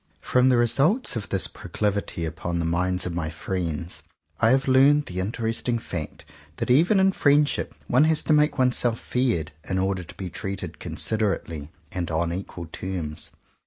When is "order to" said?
9.77-10.15